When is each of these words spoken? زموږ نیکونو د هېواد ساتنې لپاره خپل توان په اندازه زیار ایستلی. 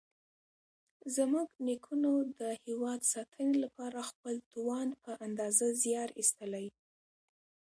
زموږ 1.15 1.47
نیکونو 1.67 2.11
د 2.39 2.41
هېواد 2.65 2.99
ساتنې 3.13 3.55
لپاره 3.63 3.99
خپل 4.09 4.35
توان 4.53 4.87
په 5.03 5.11
اندازه 5.27 5.67
زیار 5.83 6.09
ایستلی. 6.19 6.65